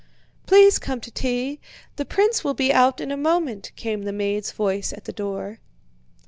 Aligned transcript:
"Please 0.47 0.79
come 0.79 0.99
to 1.01 1.11
tea. 1.11 1.59
The 1.97 2.05
prince 2.05 2.43
will 2.43 2.55
be 2.55 2.73
out 2.73 2.99
in 2.99 3.11
a 3.11 3.15
moment," 3.15 3.71
came 3.75 4.01
the 4.01 4.11
maid's 4.11 4.51
voice 4.51 4.91
at 4.91 5.03
the 5.05 5.13
door. 5.13 5.59